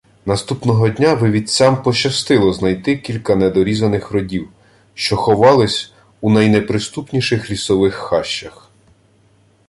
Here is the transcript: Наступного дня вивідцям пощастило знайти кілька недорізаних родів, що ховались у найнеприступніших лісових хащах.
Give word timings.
Наступного 0.25 0.89
дня 0.89 1.13
вивідцям 1.13 1.83
пощастило 1.83 2.53
знайти 2.53 2.97
кілька 2.97 3.35
недорізаних 3.35 4.11
родів, 4.11 4.49
що 4.93 5.15
ховались 5.17 5.93
у 6.21 6.31
найнеприступніших 6.31 7.51
лісових 7.51 7.93
хащах. 7.95 8.69